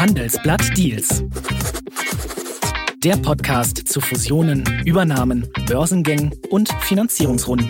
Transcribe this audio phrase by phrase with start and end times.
[0.00, 1.22] Handelsblatt Deals.
[3.04, 7.68] Der Podcast zu Fusionen, Übernahmen, Börsengängen und Finanzierungsrunden.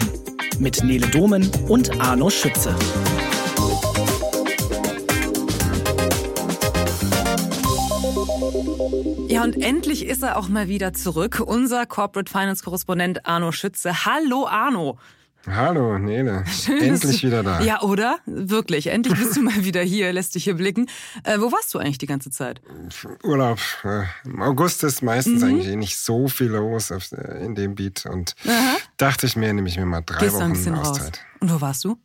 [0.61, 2.72] Mit Nele Domen und Arno Schütze.
[9.26, 11.42] Ja, und endlich ist er auch mal wieder zurück.
[11.44, 14.04] Unser Corporate Finance Korrespondent Arno Schütze.
[14.06, 15.01] Hallo Arno.
[15.47, 16.45] Hallo, Nele.
[16.65, 17.61] Schön, endlich wieder da.
[17.62, 18.19] Ja, oder?
[18.27, 18.89] Wirklich.
[18.89, 20.87] Endlich bist du mal wieder hier, lässt dich hier blicken.
[21.25, 22.61] Äh, wo warst du eigentlich die ganze Zeit?
[23.23, 23.59] Urlaub.
[23.84, 25.48] Äh, Im August ist meistens mhm.
[25.48, 28.05] eigentlich eh nicht so viel los auf, äh, in dem Beat.
[28.07, 28.77] Und Aha.
[28.98, 31.19] dachte ich mir, nehme ich mir mal drei Gehst Wochen ein Auszeit.
[31.19, 31.41] Raus.
[31.41, 31.97] Und wo warst du?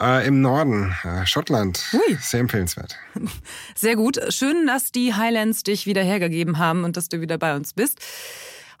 [0.00, 1.82] Äh, Im Norden, äh, Schottland.
[1.92, 2.16] Ui.
[2.20, 2.96] Sehr empfehlenswert.
[3.74, 4.18] Sehr gut.
[4.28, 7.98] Schön, dass die Highlands dich wieder hergegeben haben und dass du wieder bei uns bist.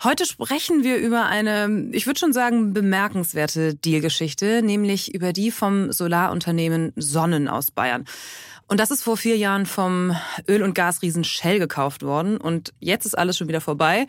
[0.04, 5.92] Heute sprechen wir über eine, ich würde schon sagen, bemerkenswerte Dealgeschichte, nämlich über die vom
[5.92, 8.04] Solarunternehmen Sonnen aus Bayern.
[8.66, 10.16] Und das ist vor vier Jahren vom
[10.48, 12.36] Öl- und Gasriesen Shell gekauft worden.
[12.36, 14.08] Und jetzt ist alles schon wieder vorbei.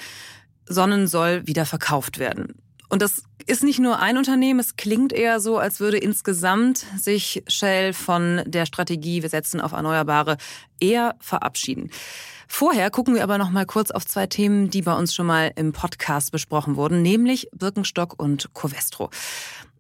[0.65, 2.55] Sonnen soll wieder verkauft werden.
[2.89, 7.43] Und das ist nicht nur ein Unternehmen, es klingt eher so, als würde insgesamt sich
[7.47, 10.37] Shell von der Strategie, wir setzen auf Erneuerbare,
[10.79, 11.91] eher verabschieden.
[12.47, 15.51] Vorher gucken wir aber noch mal kurz auf zwei Themen, die bei uns schon mal
[15.55, 19.09] im Podcast besprochen wurden, nämlich Birkenstock und Covestro.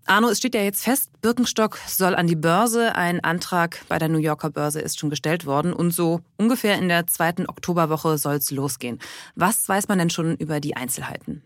[0.05, 2.95] Arno, es steht ja jetzt fest, Birkenstock soll an die Börse.
[2.95, 6.89] Ein Antrag bei der New Yorker Börse ist schon gestellt worden und so ungefähr in
[6.89, 8.99] der zweiten Oktoberwoche soll es losgehen.
[9.35, 11.41] Was weiß man denn schon über die Einzelheiten?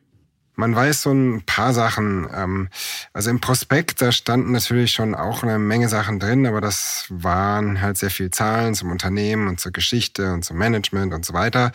[0.58, 2.28] Man weiß so ein paar Sachen.
[2.34, 2.70] Ähm,
[3.14, 7.80] also im Prospekt, da standen natürlich schon auch eine Menge Sachen drin, aber das waren
[7.80, 11.72] halt sehr viel Zahlen zum Unternehmen und zur Geschichte und zum Management und so weiter.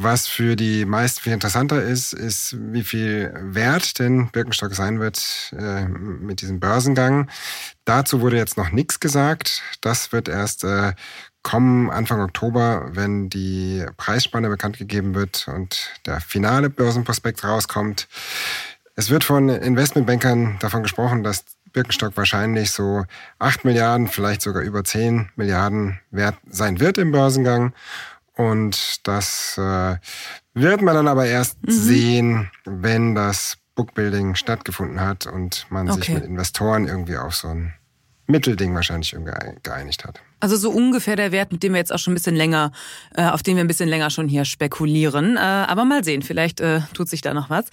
[0.00, 5.52] Was für die meisten viel interessanter ist, ist, wie viel Wert denn Birkenstock sein wird
[5.58, 7.28] äh, mit diesem Börsengang.
[7.84, 9.60] Dazu wurde jetzt noch nichts gesagt.
[9.80, 10.92] Das wird erst äh,
[11.42, 18.08] kommen Anfang Oktober, wenn die Preisspanne bekannt gegeben wird und der finale Börsenprospekt rauskommt.
[18.96, 23.04] Es wird von Investmentbankern davon gesprochen, dass Birkenstock wahrscheinlich so
[23.38, 27.72] 8 Milliarden, vielleicht sogar über 10 Milliarden wert sein wird im Börsengang.
[28.34, 29.96] Und das äh,
[30.54, 31.70] wird man dann aber erst mhm.
[31.70, 36.00] sehen, wenn das Bookbuilding stattgefunden hat und man okay.
[36.00, 37.74] sich mit Investoren irgendwie auf so ein
[38.28, 39.16] Mittelding wahrscheinlich
[39.62, 40.20] geeinigt hat.
[40.38, 42.72] Also so ungefähr der Wert, mit dem wir jetzt auch schon ein bisschen länger,
[43.16, 45.36] äh, auf den wir ein bisschen länger schon hier spekulieren.
[45.36, 47.64] Äh, aber mal sehen, vielleicht äh, tut sich da noch was.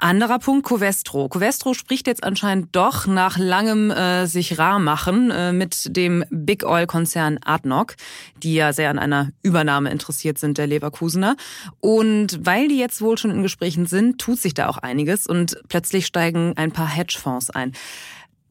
[0.00, 1.28] Anderer Punkt, Covestro.
[1.28, 6.64] Covestro spricht jetzt anscheinend doch nach langem äh, sich rar machen äh, mit dem Big
[6.64, 7.96] Oil Konzern Adnoc,
[8.42, 11.36] die ja sehr an einer Übernahme interessiert sind, der Leverkusener.
[11.80, 15.60] Und weil die jetzt wohl schon in Gesprächen sind, tut sich da auch einiges und
[15.68, 17.72] plötzlich steigen ein paar Hedgefonds ein.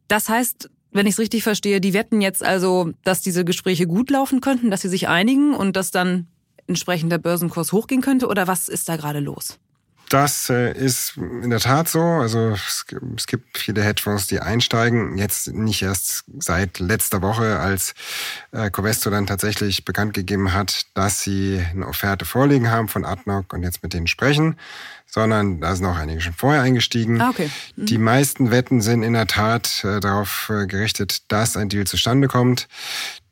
[0.09, 4.09] Das heißt, wenn ich es richtig verstehe, die wetten jetzt also, dass diese Gespräche gut
[4.09, 6.28] laufen könnten, dass sie sich einigen und dass dann
[6.68, 8.28] entsprechend der Börsenkurs hochgehen könnte?
[8.28, 9.59] Oder was ist da gerade los?
[10.09, 12.01] Das äh, ist in der Tat so.
[12.01, 12.56] Also
[13.16, 15.18] es gibt viele Hedgefonds, die einsteigen.
[15.18, 17.94] Jetzt nicht erst seit letzter Woche, als
[18.51, 23.51] äh, Covesto dann tatsächlich bekannt gegeben hat, dass sie eine Offerte vorliegen haben von Adnoc
[23.53, 24.57] und jetzt mit denen sprechen,
[25.06, 27.19] sondern da sind auch einige schon vorher eingestiegen.
[27.19, 27.50] Ah, okay.
[27.75, 27.85] Mhm.
[27.85, 32.69] Die meisten Wetten sind in der Tat äh, darauf gerichtet, dass ein Deal zustande kommt.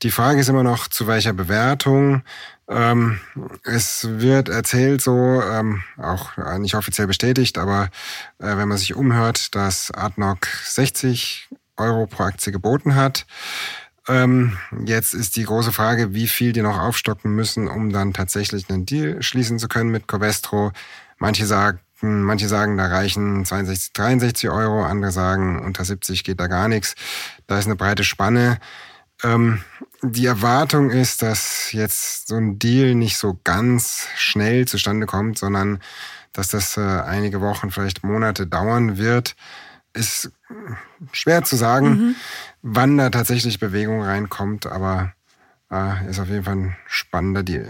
[0.03, 2.23] Die Frage ist immer noch, zu welcher Bewertung.
[2.67, 3.19] Ähm,
[3.63, 7.89] es wird erzählt so, ähm, auch nicht offiziell bestätigt, aber
[8.39, 13.25] äh, wenn man sich umhört, dass Adnoc 60 Euro pro Aktie geboten hat.
[14.07, 18.69] Ähm, jetzt ist die große Frage, wie viel die noch aufstocken müssen, um dann tatsächlich
[18.69, 20.71] einen Deal schließen zu können mit Covestro.
[21.17, 26.47] Manche sagen, Manche sagen, da reichen 62, 63 Euro, andere sagen, unter 70 geht da
[26.47, 26.95] gar nichts.
[27.47, 28.59] Da ist eine breite Spanne.
[29.25, 29.61] Ähm,
[30.03, 35.79] die Erwartung ist, dass jetzt so ein Deal nicht so ganz schnell zustande kommt, sondern
[36.31, 39.35] dass das äh, einige Wochen, vielleicht Monate dauern wird.
[39.93, 40.31] Ist
[41.11, 42.15] schwer zu sagen, mhm.
[42.61, 45.13] wann da tatsächlich Bewegung reinkommt, aber
[45.71, 47.69] äh, ist auf jeden Fall ein spannender Deal.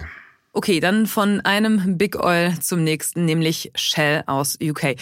[0.51, 4.95] Okay, dann von einem Big Oil zum nächsten, nämlich Shell aus UK.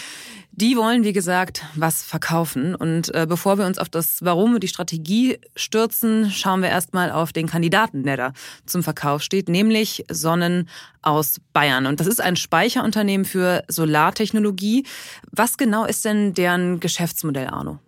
[0.56, 2.76] Die wollen, wie gesagt, was verkaufen.
[2.76, 7.10] Und äh, bevor wir uns auf das Warum und die Strategie stürzen, schauen wir erstmal
[7.10, 8.32] auf den Kandidaten, der da
[8.64, 10.68] zum Verkauf steht, nämlich Sonnen
[11.02, 11.86] aus Bayern.
[11.86, 14.86] Und das ist ein Speicherunternehmen für Solartechnologie.
[15.32, 17.80] Was genau ist denn deren Geschäftsmodell, Arno?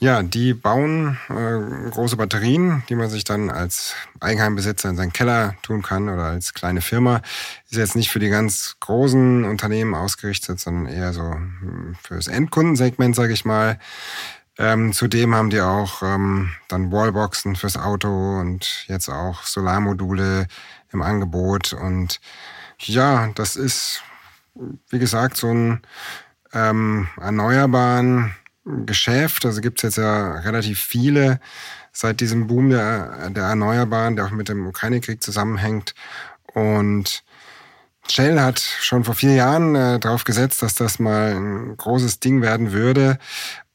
[0.00, 5.56] Ja, die bauen äh, große Batterien, die man sich dann als Eigenheimbesitzer in seinen Keller
[5.62, 7.20] tun kann oder als kleine Firma.
[7.68, 13.16] Ist jetzt nicht für die ganz großen Unternehmen ausgerichtet, sondern eher so hm, fürs Endkundensegment,
[13.16, 13.80] sage ich mal.
[14.56, 20.46] Ähm, zudem haben die auch ähm, dann Wallboxen fürs Auto und jetzt auch Solarmodule
[20.92, 21.72] im Angebot.
[21.72, 22.20] Und
[22.78, 24.02] ja, das ist,
[24.90, 25.82] wie gesagt, so ein
[26.52, 28.34] ähm, erneuerbaren
[28.86, 29.46] Geschäft.
[29.46, 31.40] Also gibt es jetzt ja relativ viele
[31.92, 35.94] seit diesem Boom der, der Erneuerbaren, der auch mit dem Ukraine-Krieg zusammenhängt.
[36.54, 37.24] Und
[38.08, 42.40] Shell hat schon vor vier Jahren äh, darauf gesetzt, dass das mal ein großes Ding
[42.40, 43.18] werden würde.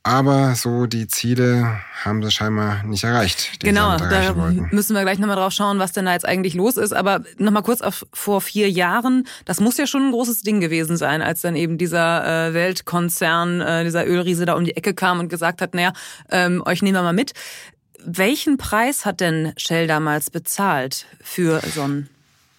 [0.05, 3.51] Aber so die Ziele haben sie scheinbar nicht erreicht.
[3.61, 4.33] Genau, da
[4.71, 6.91] müssen wir gleich nochmal drauf schauen, was denn da jetzt eigentlich los ist.
[6.91, 10.97] Aber nochmal kurz auf vor vier Jahren, das muss ja schon ein großes Ding gewesen
[10.97, 15.21] sein, als dann eben dieser äh, Weltkonzern, äh, dieser Ölriese da um die Ecke kam
[15.21, 15.93] und gesagt hat, naja,
[16.29, 17.31] ähm, euch nehmen wir mal mit.
[18.05, 22.09] Welchen Preis hat denn Shell damals bezahlt für so ein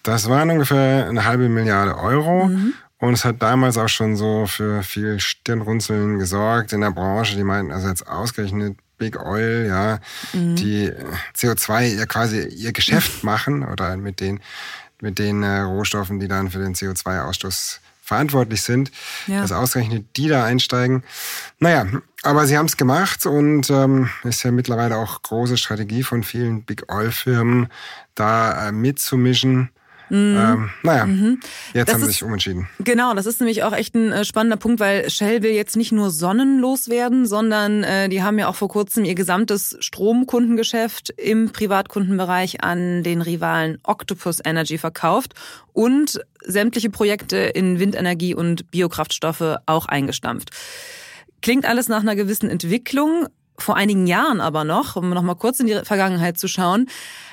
[0.05, 2.45] das waren ungefähr eine halbe Milliarde Euro.
[2.45, 2.75] Mhm.
[2.97, 7.35] Und es hat damals auch schon so für viel Stirnrunzeln gesorgt in der Branche.
[7.35, 9.99] Die meinten, also jetzt ausgerechnet Big Oil, ja,
[10.33, 10.55] mhm.
[10.55, 10.91] die
[11.35, 14.39] CO2 ja quasi ihr Geschäft machen oder mit den,
[15.01, 18.91] mit den äh, Rohstoffen, die dann für den CO2-Ausstoß verantwortlich sind,
[19.25, 19.41] ja.
[19.41, 21.03] dass ausgerechnet die da einsteigen.
[21.59, 21.87] Naja,
[22.21, 26.63] aber sie haben es gemacht und ähm, ist ja mittlerweile auch große Strategie von vielen
[26.63, 27.67] Big Oil-Firmen,
[28.13, 29.71] da äh, mitzumischen
[30.09, 30.37] Mhm.
[30.37, 31.39] Ähm, naja, mhm.
[31.73, 32.67] jetzt das haben sie sich umentschieden.
[32.79, 35.91] Genau, das ist nämlich auch echt ein äh, spannender Punkt, weil Shell will jetzt nicht
[35.91, 41.51] nur sonnenlos werden, sondern äh, die haben ja auch vor kurzem ihr gesamtes Stromkundengeschäft im
[41.51, 45.33] Privatkundenbereich an den Rivalen Octopus Energy verkauft
[45.73, 50.51] und sämtliche Projekte in Windenergie und Biokraftstoffe auch eingestampft.
[51.41, 53.27] Klingt alles nach einer gewissen Entwicklung.
[53.57, 56.87] Vor einigen Jahren aber noch, um noch mal kurz in die Vergangenheit zu schauen,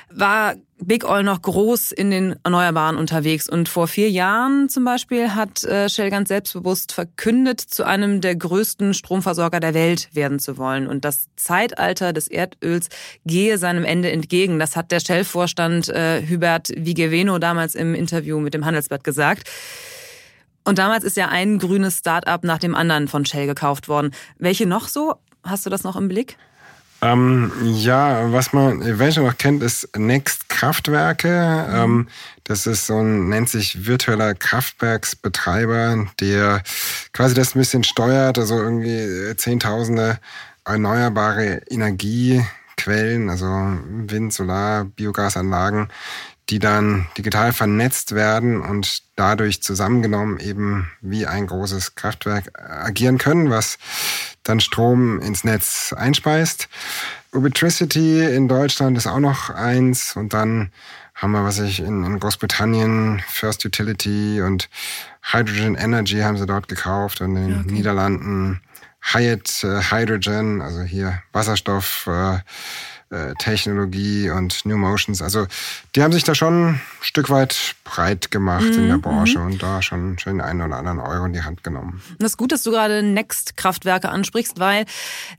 [0.09, 3.49] war Big Oil noch groß in den Erneuerbaren unterwegs.
[3.49, 8.35] Und vor vier Jahren zum Beispiel hat äh, Shell ganz selbstbewusst verkündet, zu einem der
[8.35, 10.87] größten Stromversorger der Welt werden zu wollen.
[10.87, 12.89] Und das Zeitalter des Erdöls
[13.25, 14.59] gehe seinem Ende entgegen.
[14.59, 19.49] Das hat der Shell-Vorstand äh, Hubert Vigeveno damals im Interview mit dem Handelsblatt gesagt.
[20.65, 24.11] Und damals ist ja ein grünes Start-up nach dem anderen von Shell gekauft worden.
[24.37, 25.15] Welche noch so?
[25.43, 26.37] Hast du das noch im Blick?
[27.03, 31.67] Ähm, ja, was man eventuell noch kennt, ist Next Kraftwerke.
[31.67, 31.75] Mhm.
[31.75, 32.07] Ähm,
[32.45, 36.63] das ist so ein, nennt sich virtueller Kraftwerksbetreiber, der
[37.11, 40.17] quasi das ein bisschen steuert, also irgendwie Zehntausende
[40.65, 45.89] erneuerbare Energiequellen, also Wind, Solar, Biogasanlagen,
[46.49, 53.49] die dann digital vernetzt werden und dadurch zusammengenommen eben wie ein großes Kraftwerk agieren können,
[53.49, 53.77] was
[54.43, 56.69] dann Strom ins Netz einspeist.
[57.33, 60.71] Ubitricity in Deutschland ist auch noch eins und dann
[61.15, 64.69] haben wir, was ich in, in Großbritannien, First Utility und
[65.21, 67.71] Hydrogen Energy haben sie dort gekauft und in den okay.
[67.71, 68.61] Niederlanden
[69.01, 72.39] Hyatt äh, Hydrogen, also hier Wasserstoff, äh, äh,
[73.37, 75.21] Technologie und New Motions.
[75.21, 75.47] Also
[75.95, 78.73] die haben sich da schon ein Stück weit breit gemacht mhm.
[78.73, 79.45] in der mhm, Branche mhm.
[79.45, 82.01] und da schon, schon den einen oder anderen Euro in die Hand genommen.
[82.19, 84.85] Das ist gut, dass du gerade Next-Kraftwerke ansprichst, weil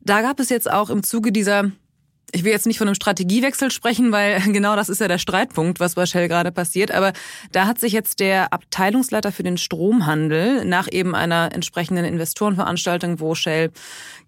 [0.00, 1.70] da gab es jetzt auch im Zuge dieser
[2.34, 5.80] ich will jetzt nicht von einem Strategiewechsel sprechen, weil genau das ist ja der Streitpunkt,
[5.80, 6.90] was bei Shell gerade passiert.
[6.90, 7.12] Aber
[7.52, 13.34] da hat sich jetzt der Abteilungsleiter für den Stromhandel nach eben einer entsprechenden Investorenveranstaltung, wo
[13.34, 13.70] Shell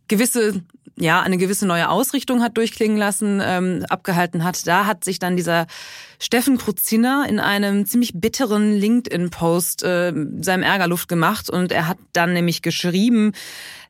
[0.08, 0.62] gewisse
[0.98, 4.66] ja eine gewisse neue Ausrichtung hat durchklingen lassen, ähm, abgehalten hat.
[4.66, 5.66] Da hat sich dann dieser
[6.18, 11.98] Steffen Kruziner in einem ziemlich bitteren LinkedIn-Post äh, seinem Ärger Luft gemacht und er hat
[12.14, 13.32] dann nämlich geschrieben,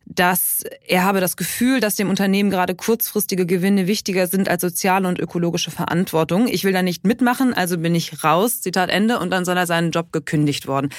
[0.06, 5.08] dass er habe das Gefühl, dass dem Unternehmen gerade kurzfristige Gewinne wichtiger sind als soziale
[5.08, 6.46] und ökologische Verantwortung.
[6.46, 8.60] Ich will da nicht mitmachen, also bin ich raus.
[8.60, 9.18] Zitat Ende.
[9.18, 10.90] Und dann soll er seinen Job gekündigt worden.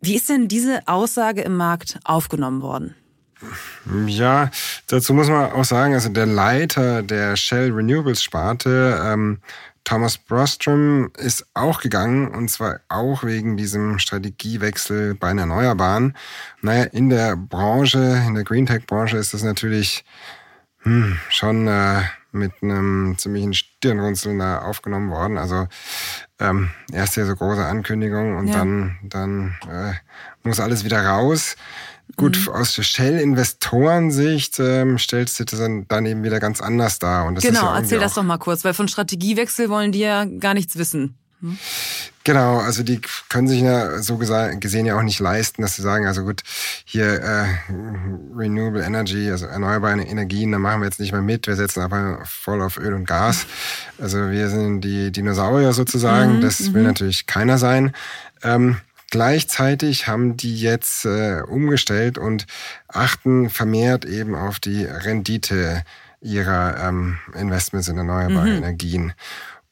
[0.00, 2.94] Wie ist denn diese Aussage im Markt aufgenommen worden?
[4.06, 4.50] Ja,
[4.86, 9.38] dazu muss man auch sagen, also der Leiter der Shell Renewables Sparte, ähm,
[9.84, 16.16] Thomas Brostrom, ist auch gegangen und zwar auch wegen diesem Strategiewechsel bei den Erneuerbaren.
[16.60, 20.04] Naja, in der Branche, in der Green Tech Branche ist das natürlich
[20.82, 25.36] hm, schon äh, mit einem ziemlichen Stirnrunzeln da aufgenommen worden.
[25.36, 25.68] Also
[26.40, 28.58] ähm, erst hier so große Ankündigung und ja.
[28.58, 29.92] dann, dann äh,
[30.42, 31.56] muss alles wieder raus.
[32.16, 32.52] Gut, mhm.
[32.52, 37.26] aus der Shell-Investorensicht ähm, stellst du das dann, dann eben wieder ganz anders dar.
[37.26, 40.24] Und das genau, ja erzähl das doch mal kurz, weil von Strategiewechsel wollen die ja
[40.24, 41.16] gar nichts wissen.
[41.40, 41.58] Hm?
[42.24, 46.06] Genau, also die können sich ja so gesehen ja auch nicht leisten, dass sie sagen,
[46.06, 46.42] also gut,
[46.84, 47.46] hier äh,
[48.36, 52.20] Renewable Energy, also erneuerbare Energien, da machen wir jetzt nicht mehr mit, wir setzen aber
[52.24, 53.46] voll auf Öl und Gas.
[54.00, 56.88] Also wir sind die Dinosaurier sozusagen, mhm, das will mhm.
[56.88, 57.92] natürlich keiner sein.
[58.44, 58.76] Ähm,
[59.12, 62.46] Gleichzeitig haben die jetzt äh, umgestellt und
[62.88, 65.84] achten vermehrt eben auf die Rendite
[66.22, 68.56] ihrer ähm, Investments in erneuerbare mhm.
[68.56, 69.12] Energien.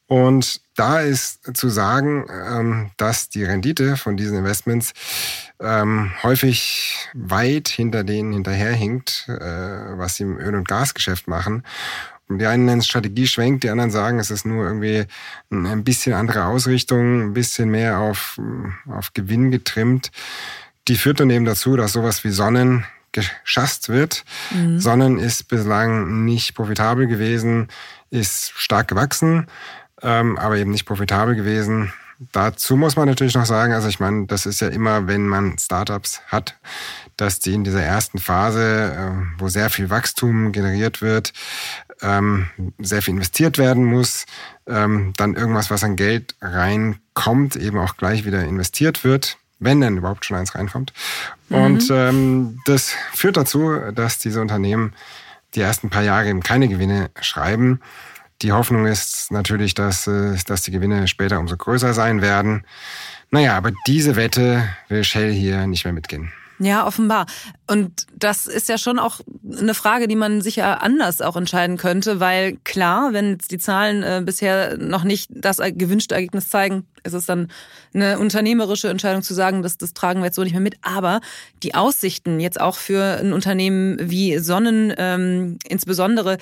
[0.05, 4.93] Und da ist zu sagen, ähm, dass die Rendite von diesen Investments
[5.59, 11.63] ähm, häufig weit hinter denen hinterherhinkt, äh, was sie im Öl- und Gasgeschäft machen.
[12.37, 15.05] Die einen nennen es Strategieschwenk, die anderen sagen, es ist nur irgendwie
[15.51, 18.39] ein bisschen andere Ausrichtung, ein bisschen mehr auf,
[18.89, 20.11] auf Gewinn getrimmt.
[20.87, 24.23] Die führt dann eben dazu, dass sowas wie Sonnen geschasst wird.
[24.51, 24.79] Mhm.
[24.79, 27.67] Sonnen ist bislang nicht profitabel gewesen,
[28.09, 29.47] ist stark gewachsen
[30.01, 31.93] ähm, aber eben nicht profitabel gewesen.
[32.31, 35.57] Dazu muss man natürlich noch sagen, also ich meine, das ist ja immer, wenn man
[35.57, 36.55] Startups hat,
[37.21, 41.33] dass die in dieser ersten Phase, äh, wo sehr viel Wachstum generiert wird,
[42.01, 42.47] ähm,
[42.79, 44.25] sehr viel investiert werden muss,
[44.65, 49.97] ähm, dann irgendwas, was an Geld reinkommt, eben auch gleich wieder investiert wird, wenn denn
[49.97, 50.93] überhaupt schon eins reinkommt.
[51.49, 51.55] Mhm.
[51.57, 54.93] Und ähm, das führt dazu, dass diese Unternehmen
[55.53, 57.81] die ersten paar Jahre eben keine Gewinne schreiben
[58.41, 62.65] die Hoffnung ist natürlich, dass, äh, dass die Gewinne später umso größer sein werden.
[63.29, 66.31] Naja, aber diese Wette will Shell hier nicht mehr mitgehen.
[66.63, 67.25] Ja, offenbar.
[67.65, 69.19] Und das ist ja schon auch
[69.51, 74.03] eine Frage, die man sicher anders auch entscheiden könnte, weil klar, wenn jetzt die Zahlen
[74.03, 77.47] äh, bisher noch nicht das gewünschte Ergebnis zeigen, ist es dann
[77.95, 80.75] eine unternehmerische Entscheidung zu sagen, dass das tragen wir jetzt so nicht mehr mit.
[80.83, 81.19] Aber
[81.63, 86.37] die Aussichten jetzt auch für ein Unternehmen wie Sonnen ähm, insbesondere,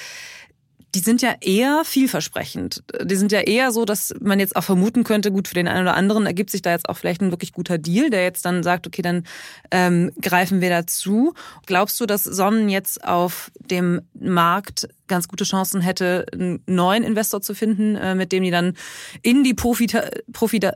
[0.95, 2.83] die sind ja eher vielversprechend.
[3.03, 5.81] Die sind ja eher so, dass man jetzt auch vermuten könnte, gut, für den einen
[5.81, 8.63] oder anderen ergibt sich da jetzt auch vielleicht ein wirklich guter Deal, der jetzt dann
[8.63, 9.23] sagt, okay, dann
[9.71, 11.33] ähm, greifen wir dazu.
[11.65, 17.41] Glaubst du, dass Sonnen jetzt auf dem Markt ganz gute Chancen hätte, einen neuen Investor
[17.41, 18.75] zu finden, äh, mit dem die dann
[19.21, 20.73] in die Profita Profita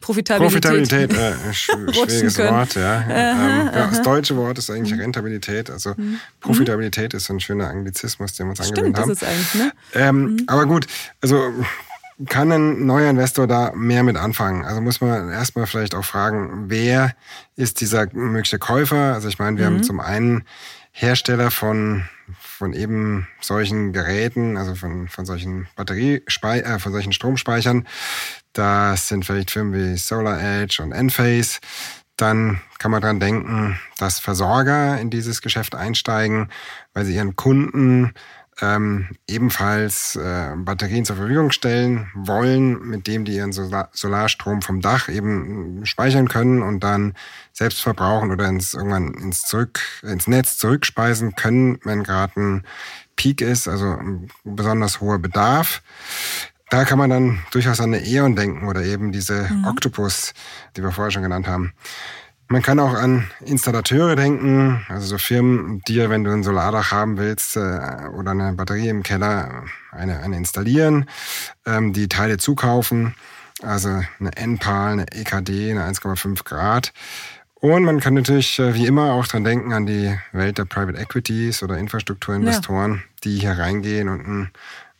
[0.00, 2.56] Profitabilität, Profitabilität äh, sch schwieriges können.
[2.56, 2.94] Wort, ja.
[2.96, 3.86] Aha, ähm, ja.
[3.88, 5.00] Das deutsche Wort ist eigentlich mhm.
[5.00, 5.70] Rentabilität.
[5.70, 6.18] Also mhm.
[6.40, 9.08] Profitabilität ist so ein schöner Anglizismus, den wir uns angewöhnt haben.
[9.10, 9.72] Das ist eigentlich, ne?
[9.94, 10.42] Ähm, mhm.
[10.46, 10.86] Aber gut,
[11.20, 11.52] also
[12.28, 14.64] kann ein neuer Investor da mehr mit anfangen?
[14.64, 17.14] Also muss man erstmal vielleicht auch fragen, wer
[17.56, 19.14] ist dieser mögliche Käufer?
[19.14, 19.82] Also ich meine, wir haben mhm.
[19.82, 20.44] zum einen
[20.92, 22.04] Hersteller von
[22.62, 27.88] von eben solchen Geräten, also von, von solchen Batteriespei äh, von solchen Stromspeichern.
[28.52, 31.58] Das sind vielleicht Firmen wie Solar Edge und Enphase.
[32.14, 36.50] Dann kann man dran denken, dass Versorger in dieses Geschäft einsteigen,
[36.94, 38.14] weil sie ihren Kunden
[38.60, 44.80] ähm, ebenfalls äh, Batterien zur Verfügung stellen wollen, mit dem die ihren Solar Solarstrom vom
[44.80, 47.14] Dach eben speichern können und dann
[47.52, 52.66] selbst verbrauchen oder ins, irgendwann ins, zurück, ins Netz zurückspeisen können, wenn gerade ein
[53.16, 55.82] Peak ist, also ein besonders hoher Bedarf.
[56.68, 59.66] Da kann man dann durchaus an eine E.ON denken oder eben diese mhm.
[59.66, 60.32] Octopus,
[60.76, 61.74] die wir vorher schon genannt haben.
[62.48, 67.16] Man kann auch an Installateure denken, also so Firmen, die, wenn du ein Solardach haben
[67.16, 67.60] willst äh,
[68.14, 71.08] oder eine Batterie im Keller, eine, eine installieren,
[71.64, 73.14] ähm, die Teile zukaufen,
[73.62, 73.88] also
[74.20, 76.92] eine NPAL, eine EKD, eine 1,5 Grad.
[77.54, 80.98] Und man kann natürlich äh, wie immer auch dran denken an die Welt der Private
[80.98, 83.00] Equities oder Infrastrukturinvestoren, ja.
[83.22, 84.50] die hier reingehen und ein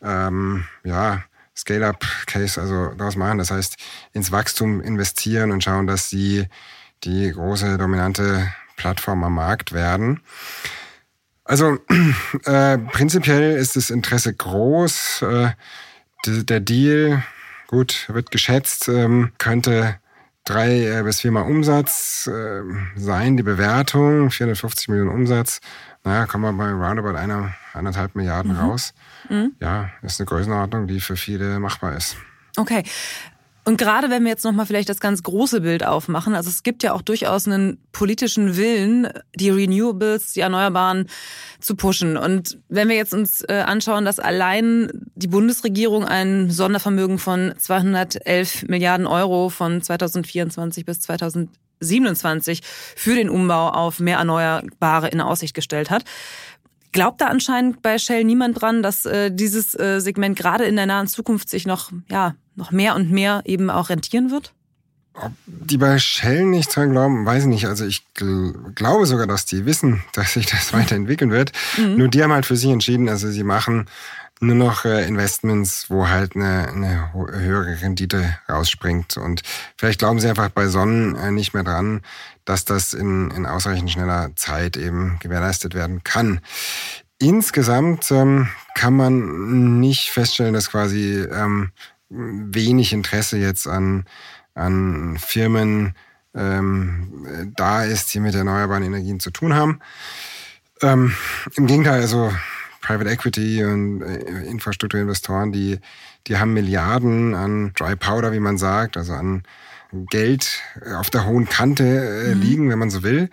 [0.01, 1.23] ähm, ja,
[1.55, 3.37] Scale-up-Case also daraus machen.
[3.37, 3.75] Das heißt,
[4.13, 6.47] ins Wachstum investieren und schauen, dass sie
[7.03, 10.21] die große dominante Plattform am Markt werden.
[11.45, 11.77] Also
[12.45, 15.23] äh, prinzipiell ist das Interesse groß.
[15.23, 15.49] Äh,
[16.25, 17.23] der Deal,
[17.67, 19.97] gut, wird geschätzt, ähm, könnte
[20.45, 22.61] drei äh, bis viermal Umsatz äh,
[22.95, 23.37] sein.
[23.37, 25.59] Die Bewertung, 450 Millionen Umsatz.
[26.03, 28.59] Naja, kommen wir bei roundabout einer, anderthalb Milliarden mhm.
[28.59, 28.93] raus.
[29.29, 29.53] Mhm.
[29.59, 32.17] Ja, ist eine Größenordnung, die für viele machbar ist.
[32.57, 32.83] Okay.
[33.65, 36.83] Und gerade wenn wir jetzt nochmal vielleicht das ganz große Bild aufmachen, also es gibt
[36.83, 41.07] ja auch durchaus einen politischen Willen, die Renewables, die Erneuerbaren
[41.61, 42.17] zu pushen.
[42.17, 48.63] Und wenn wir jetzt uns äh, anschauen, dass allein die Bundesregierung ein Sondervermögen von 211
[48.67, 55.89] Milliarden Euro von 2024 bis 2027 für den Umbau auf mehr Erneuerbare in Aussicht gestellt
[55.89, 56.03] hat,
[56.93, 60.85] Glaubt da anscheinend bei Shell niemand dran, dass äh, dieses äh, Segment gerade in der
[60.85, 64.53] nahen Zukunft sich noch, ja, noch mehr und mehr eben auch rentieren wird?
[65.15, 67.67] Ob die bei Shell nicht dran glauben, weiß ich nicht.
[67.67, 71.51] Also ich gl glaube sogar, dass die wissen, dass sich das weiterentwickeln wird.
[71.77, 71.97] Mhm.
[71.97, 73.85] Nur die haben halt für sich entschieden, also sie machen
[74.39, 79.17] nur noch äh, Investments, wo halt eine, eine höhere Rendite rausspringt.
[79.17, 79.41] Und
[79.77, 82.01] vielleicht glauben sie einfach bei Sonnen äh, nicht mehr dran,
[82.43, 86.41] dass das in, in ausreichend schneller Zeit eben gewährleistet werden kann.
[87.19, 91.71] Insgesamt ähm, kann man nicht feststellen, dass quasi ähm,
[92.13, 94.05] wenig Interesse jetzt an,
[94.53, 95.95] an Firmen
[96.35, 99.79] ähm, da ist, die mit erneuerbaren Energien zu tun haben.
[100.81, 101.13] Ähm,
[101.55, 102.31] Im Gegenteil, also
[102.81, 105.79] Private Equity und äh, Infrastrukturinvestoren, die,
[106.27, 109.43] die haben Milliarden an Dry Powder, wie man sagt, also an
[110.09, 110.61] Geld
[110.95, 112.41] auf der hohen Kante äh, mhm.
[112.41, 113.29] liegen, wenn man so will.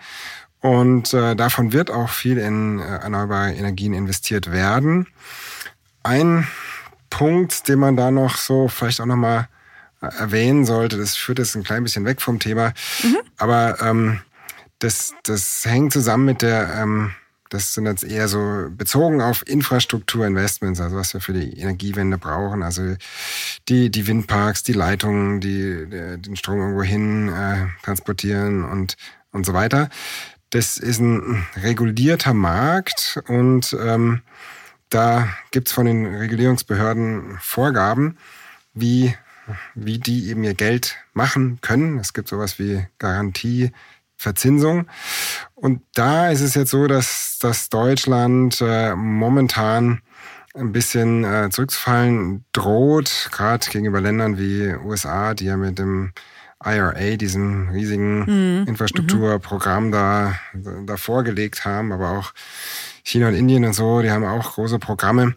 [0.61, 5.07] Und äh, davon wird auch viel in äh, erneuerbare Energien investiert werden.
[6.03, 6.47] Ein
[7.21, 9.47] Punkt, den man da noch so vielleicht auch nochmal
[10.01, 12.73] äh, erwähnen sollte, das führt jetzt ein klein bisschen weg vom Thema,
[13.03, 13.17] mhm.
[13.37, 14.21] aber ähm,
[14.79, 17.11] das, das hängt zusammen mit der, ähm,
[17.49, 22.63] das sind jetzt eher so bezogen auf Infrastrukturinvestments, also was wir für die Energiewende brauchen,
[22.63, 22.95] also
[23.69, 28.95] die, die Windparks, die Leitungen, die, die den Strom irgendwo hin äh, transportieren und,
[29.31, 29.89] und so weiter.
[30.49, 34.23] Das ist ein regulierter Markt und ähm,
[34.91, 38.17] da gibt's von den Regulierungsbehörden Vorgaben,
[38.73, 39.15] wie,
[39.73, 41.97] wie die eben ihr Geld machen können.
[41.97, 43.71] Es gibt sowas wie Garantie,
[44.17, 44.87] Verzinsung.
[45.55, 50.01] Und da ist es jetzt so, dass, dass Deutschland äh, momentan
[50.53, 56.11] ein bisschen äh, zurückzufallen droht, gerade gegenüber Ländern wie USA, die ja mit dem
[56.63, 58.67] IRA, diesem riesigen mhm.
[58.67, 62.33] Infrastrukturprogramm da, da vorgelegt haben, aber auch
[63.03, 65.35] China und Indien und so, die haben auch große Programme.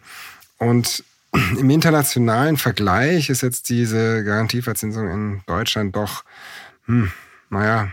[0.57, 1.03] Und
[1.59, 6.23] im internationalen Vergleich ist jetzt diese Garantieverzinsung in Deutschland doch,
[6.85, 7.11] hm,
[7.49, 7.89] naja,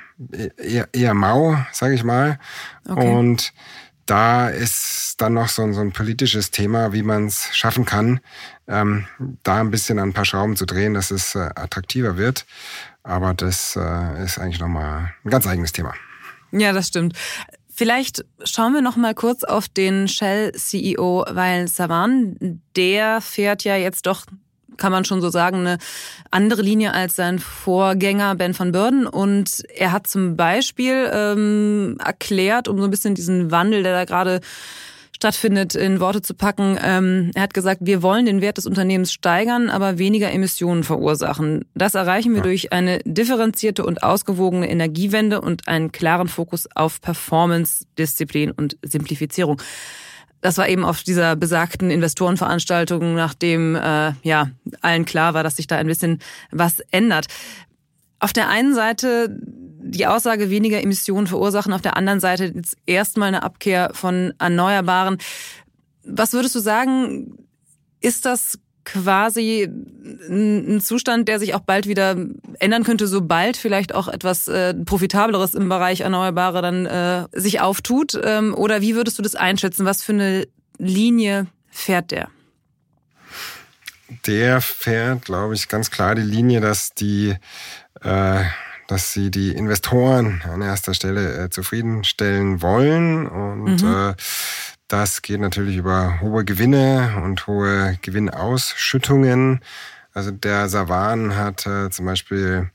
[0.56, 2.38] eher, eher mau, sage ich mal.
[2.88, 3.08] Okay.
[3.08, 3.52] Und
[4.06, 8.20] da ist dann noch so, so ein politisches Thema, wie man es schaffen kann,
[8.66, 9.06] ähm,
[9.42, 12.44] da ein bisschen an ein paar Schrauben zu drehen, dass es äh, attraktiver wird.
[13.04, 15.94] Aber das äh, ist eigentlich nochmal ein ganz eigenes Thema.
[16.50, 17.16] Ja, das stimmt.
[17.82, 22.60] Vielleicht schauen wir noch mal kurz auf den Shell CEO Weil Savan.
[22.76, 24.24] Der fährt ja jetzt doch
[24.76, 25.78] kann man schon so sagen, eine
[26.30, 29.08] andere Linie als sein Vorgänger Ben van Burden.
[29.08, 34.04] Und er hat zum Beispiel ähm, erklärt, um so ein bisschen diesen Wandel, der da
[34.04, 34.40] gerade
[35.22, 36.76] stattfindet, in Worte zu packen.
[36.82, 41.64] Ähm, er hat gesagt, wir wollen den Wert des Unternehmens steigern, aber weniger Emissionen verursachen.
[41.76, 42.42] Das erreichen wir ja.
[42.42, 49.62] durch eine differenzierte und ausgewogene Energiewende und einen klaren Fokus auf Performance, Disziplin und Simplifizierung.
[50.40, 55.68] Das war eben auf dieser besagten Investorenveranstaltung, nachdem äh, ja allen klar war, dass sich
[55.68, 56.18] da ein bisschen
[56.50, 57.28] was ändert.
[58.22, 63.26] Auf der einen Seite die Aussage, weniger Emissionen verursachen, auf der anderen Seite jetzt erstmal
[63.26, 65.18] eine Abkehr von Erneuerbaren.
[66.04, 67.36] Was würdest du sagen,
[68.00, 69.68] ist das quasi
[70.28, 72.16] ein Zustand, der sich auch bald wieder
[72.60, 78.16] ändern könnte, sobald vielleicht auch etwas äh, profitableres im Bereich Erneuerbare dann äh, sich auftut?
[78.22, 79.84] Ähm, oder wie würdest du das einschätzen?
[79.84, 80.46] Was für eine
[80.78, 82.28] Linie fährt der?
[84.26, 87.34] Der fährt, glaube ich, ganz klar die Linie, dass die
[88.02, 88.44] äh,
[88.88, 94.10] dass sie die Investoren an erster Stelle äh, zufriedenstellen wollen und mhm.
[94.10, 94.14] äh,
[94.88, 99.60] das geht natürlich über hohe Gewinne und hohe Gewinnausschüttungen.
[100.12, 102.70] Also der Savan hat äh, zum Beispiel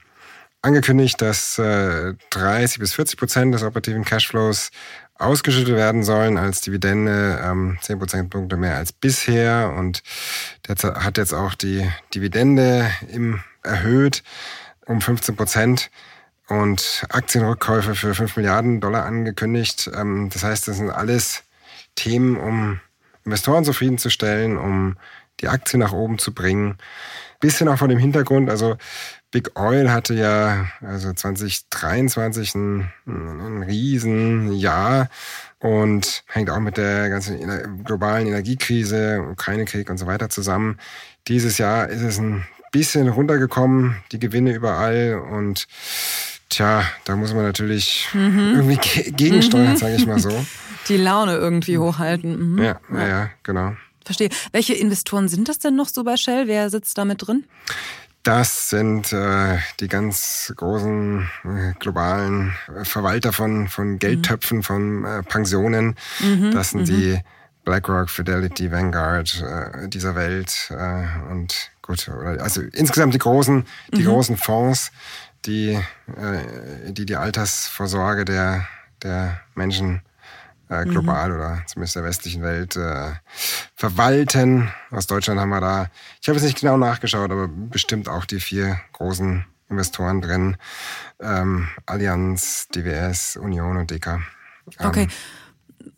[0.64, 4.72] angekündigt, dass äh, 30 bis 40 Prozent des operativen Cashflows
[5.14, 9.74] ausgeschüttet werden sollen als Dividende, ähm, 10 Prozentpunkte mehr als bisher.
[9.78, 10.02] Und
[10.68, 14.24] der hat jetzt auch die Dividende im, erhöht
[14.88, 15.92] um 15 Prozent
[16.48, 19.90] und Aktienrückkäufe für 5 Milliarden Dollar angekündigt.
[19.94, 21.44] Ähm, das heißt, das sind alles
[21.96, 22.80] Themen, um
[23.26, 24.98] Investoren zufriedenzustellen, um
[25.42, 26.78] die Aktie nach oben zu bringen.
[27.40, 28.78] Bisschen auch vor dem Hintergrund, also
[29.30, 35.10] Big Oil hatte ja also 2023 ein, ein Riesenjahr
[35.60, 40.80] und hängt auch mit der ganzen globalen Energiekrise, Ukraine-Krieg und so weiter zusammen.
[41.28, 45.68] Dieses Jahr ist es ein bisschen runtergekommen, die Gewinne überall und
[46.50, 48.54] tja, da muss man natürlich mhm.
[48.56, 49.78] irgendwie gegensteuern, mhm.
[49.78, 50.30] sage ich mal so.
[50.88, 52.54] Die Laune irgendwie hochhalten.
[52.54, 52.64] Mhm.
[52.64, 53.76] Ja, ja, ja, genau.
[54.06, 54.30] Verstehe.
[54.54, 56.48] Welche Investoren sind das denn noch so bei Shell?
[56.48, 57.44] Wer sitzt da mit drin?
[58.24, 64.64] Das sind äh, die ganz großen äh, globalen äh, Verwalter von, von Geldtöpfen, mhm.
[64.64, 65.96] von äh, Pensionen.
[66.20, 67.22] Mhm, das sind die mhm.
[67.66, 74.08] BlackRock, Fidelity, Vanguard äh, dieser Welt äh, und gut, also insgesamt die großen, die mhm.
[74.08, 74.92] großen Fonds,
[75.46, 78.68] die, äh, die die Altersvorsorge der,
[79.02, 80.02] der Menschen
[80.70, 80.90] äh, mhm.
[80.90, 81.36] global mhm.
[81.36, 83.12] oder zumindest der westlichen Welt äh,
[83.76, 84.72] verwalten.
[84.92, 85.90] Aus Deutschland haben wir da,
[86.22, 90.58] ich habe es nicht genau nachgeschaut, aber bestimmt auch die vier großen Investoren drin.
[91.20, 94.22] Ähm, Allianz, DWS, Union und Deka.
[94.80, 95.08] Ähm, okay.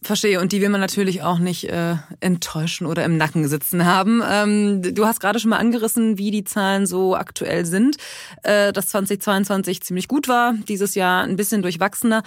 [0.01, 0.39] Verstehe.
[0.39, 4.21] Und die will man natürlich auch nicht äh, enttäuschen oder im Nacken sitzen haben.
[4.27, 7.97] Ähm, du hast gerade schon mal angerissen, wie die Zahlen so aktuell sind.
[8.43, 12.23] Äh, dass 2022 ziemlich gut war, dieses Jahr ein bisschen durchwachsener.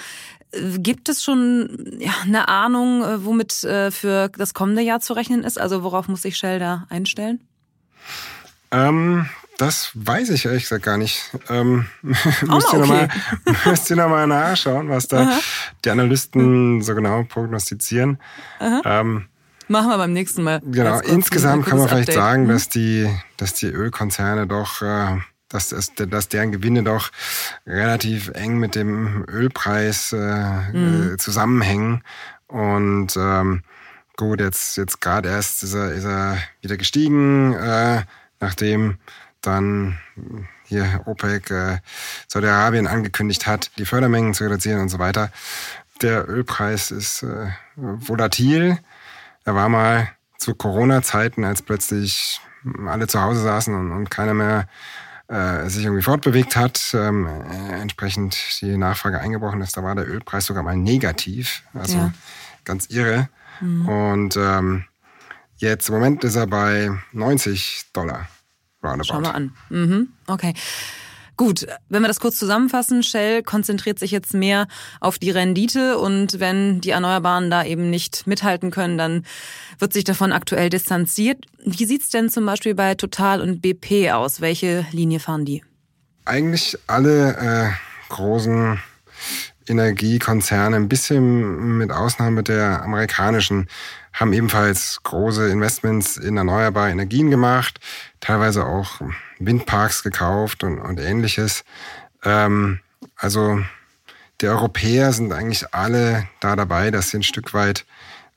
[0.51, 5.15] Äh, gibt es schon ja, eine Ahnung, äh, womit äh, für das kommende Jahr zu
[5.15, 5.59] rechnen ist?
[5.59, 7.41] Also worauf muss sich Shell da einstellen?
[8.71, 9.27] Ähm,
[9.59, 11.31] das weiß ich ehrlich gesagt gar nicht.
[11.49, 13.09] Ähm, müsst, ihr okay.
[13.45, 15.41] noch müsst ihr nochmal nachschauen, was da Aha.
[15.85, 18.19] die Analysten so genau prognostizieren.
[18.85, 19.27] Ähm,
[19.69, 20.61] Machen wir beim nächsten Mal.
[20.65, 22.23] Genau, insgesamt kann man vielleicht Update.
[22.23, 22.49] sagen, mhm.
[22.49, 27.11] dass die, dass die Ölkonzerne doch, äh, dass, dass deren Gewinne doch
[27.67, 30.17] relativ eng mit dem Ölpreis äh,
[30.73, 31.19] mhm.
[31.19, 32.03] zusammenhängen.
[32.49, 33.63] Und ähm,
[34.17, 38.03] gut, jetzt, jetzt gerade erst ist er, ist er wieder gestiegen, äh,
[38.41, 38.99] nachdem
[39.43, 39.99] dann
[40.65, 41.79] hier OPEC, äh,
[42.29, 45.31] Saudi-Arabien angekündigt hat, die Fördermengen zu reduzieren und so weiter.
[46.01, 48.79] Der Ölpreis ist äh, volatil.
[49.45, 52.41] Er war mal zu Corona-Zeiten, als plötzlich
[52.87, 54.69] alle zu Hause saßen und, und keiner mehr
[55.29, 60.09] äh, sich irgendwie fortbewegt hat, ähm, äh, entsprechend die Nachfrage eingebrochen ist, da war der
[60.09, 61.63] Ölpreis sogar mal negativ.
[61.75, 62.13] Also ja.
[62.65, 63.29] ganz irre.
[63.61, 63.89] Mhm.
[63.89, 64.85] Und ähm,
[65.57, 68.29] jetzt im Moment ist er bei 90 Dollar.
[68.83, 69.05] Roundabout.
[69.05, 69.53] Schauen wir an.
[69.71, 70.09] Mhm.
[70.27, 70.55] Okay.
[71.37, 74.69] Gut, wenn wir das kurz zusammenfassen, Shell konzentriert sich jetzt mehr
[75.01, 79.25] auf die Rendite und wenn die Erneuerbaren da eben nicht mithalten können, dann
[79.79, 81.45] wird sich davon aktuell distanziert.
[81.65, 84.41] Wie sieht's denn zum Beispiel bei Total und BP aus?
[84.41, 85.65] Welche Linie fahren die?
[86.27, 87.71] Eigentlich alle äh,
[88.11, 88.79] großen
[89.67, 93.69] Energiekonzerne, ein bisschen mit Ausnahme der amerikanischen,
[94.13, 97.81] haben ebenfalls große Investments in erneuerbare Energien gemacht,
[98.21, 99.01] teilweise auch
[99.39, 101.65] Windparks gekauft und, und ähnliches.
[102.25, 102.81] Ähm,
[103.17, 103.61] also
[104.41, 107.87] die Europäer sind eigentlich alle da dabei, dass sie ein Stück weit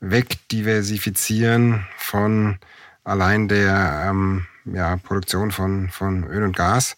[0.00, 2.58] wegdiversifizieren von
[3.04, 6.96] allein der ähm, ja, Produktion von, von Öl und Gas.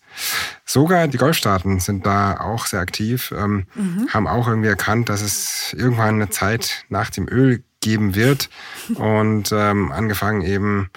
[0.64, 4.09] Sogar die Golfstaaten sind da auch sehr aktiv, ähm, mhm.
[4.12, 8.50] haben auch irgendwie erkannt, dass es irgendwann eine Zeit nach dem Öl geben wird
[8.94, 10.90] und ähm, angefangen eben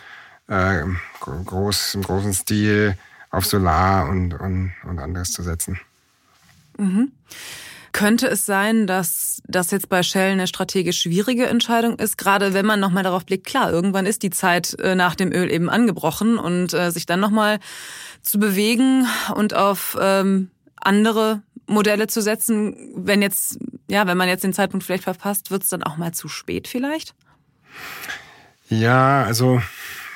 [0.47, 0.83] äh,
[1.19, 2.97] groß, im großen Stil
[3.29, 5.79] auf Solar und, und, und anderes zu setzen.
[6.77, 7.11] Mhm.
[7.91, 12.65] Könnte es sein, dass das jetzt bei Shell eine strategisch schwierige Entscheidung ist, gerade wenn
[12.65, 16.37] man nochmal darauf blickt, klar, irgendwann ist die Zeit äh, nach dem Öl eben angebrochen
[16.37, 17.59] und äh, sich dann nochmal
[18.21, 24.43] zu bewegen und auf ähm, andere Modelle zu setzen, wenn jetzt, ja, wenn man jetzt
[24.43, 27.15] den Zeitpunkt vielleicht verpasst, wird es dann auch mal zu spät vielleicht?
[28.69, 29.61] Ja, also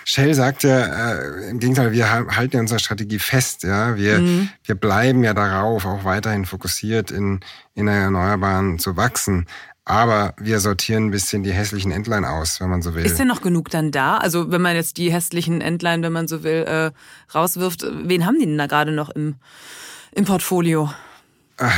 [0.07, 3.97] Shell sagt ja, äh, im Gegenteil, wir halten ja unsere Strategie fest, ja.
[3.97, 4.49] Wir, mhm.
[4.63, 7.39] wir bleiben ja darauf, auch weiterhin fokussiert in,
[7.73, 9.47] in der Erneuerbaren zu wachsen.
[9.83, 13.03] Aber wir sortieren ein bisschen die hässlichen Endline aus, wenn man so will.
[13.03, 14.17] Ist denn noch genug dann da?
[14.17, 16.91] Also wenn man jetzt die hässlichen Endline, wenn man so will, äh,
[17.35, 19.35] rauswirft, wen haben die denn da gerade noch im,
[20.11, 20.91] im Portfolio?
[21.57, 21.69] Äh,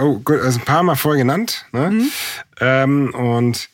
[0.00, 1.64] oh, gut, also ein paar Mal vorher genannt.
[1.72, 1.90] Ne?
[1.90, 2.10] Mhm.
[2.60, 3.68] Ähm, und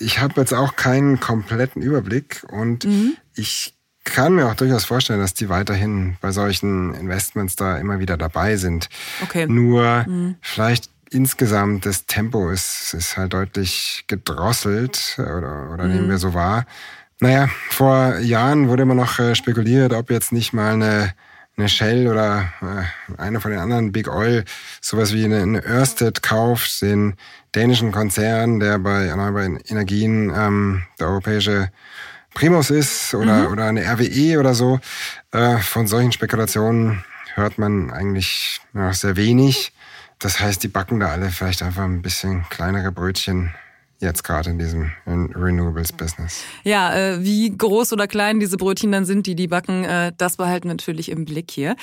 [0.00, 3.16] ich habe jetzt auch keinen kompletten Überblick und mhm.
[3.34, 8.16] ich kann mir auch durchaus vorstellen, dass die weiterhin bei solchen Investments da immer wieder
[8.16, 8.88] dabei sind.
[9.22, 9.46] Okay.
[9.46, 10.36] Nur mhm.
[10.40, 15.94] vielleicht insgesamt das Tempo ist, ist halt deutlich gedrosselt oder, oder mhm.
[15.94, 16.66] nehmen wir so wahr.
[17.20, 21.12] Naja, vor Jahren wurde immer noch äh, spekuliert, ob jetzt nicht mal eine
[21.60, 24.44] eine Shell oder äh, eine von den anderen Big Oil
[24.80, 27.14] sowas wie eine, eine Ørsted kauft, den
[27.54, 31.70] dänischen Konzern, der bei erneuerbaren Energien ähm, der europäische
[32.34, 33.52] Primus ist oder, mhm.
[33.52, 34.78] oder eine RWE oder so.
[35.32, 39.72] Äh, von solchen Spekulationen hört man eigentlich noch sehr wenig.
[40.18, 43.52] Das heißt, die backen da alle vielleicht einfach ein bisschen kleinere Brötchen
[44.00, 46.44] jetzt gerade in diesem Renewables-Business.
[46.64, 50.36] Ja, äh, wie groß oder klein diese Brötchen dann sind, die die backen, äh, das
[50.36, 51.76] behalten wir natürlich im Blick hier.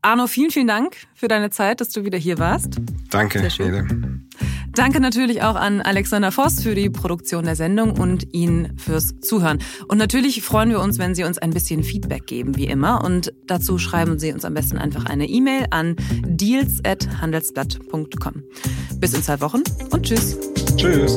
[0.00, 2.76] Arno, vielen, vielen Dank für deine Zeit, dass du wieder hier warst.
[3.10, 4.28] Danke, Sehr schön.
[4.74, 9.58] Danke natürlich auch an Alexander Voss für die Produktion der Sendung und Ihnen fürs Zuhören.
[9.88, 13.04] Und natürlich freuen wir uns, wenn Sie uns ein bisschen Feedback geben, wie immer.
[13.04, 18.42] Und dazu schreiben Sie uns am besten einfach eine E-Mail an deals.handelsblatt.com.
[18.96, 20.36] Bis in zwei Wochen und tschüss.
[20.76, 21.16] Tschüss.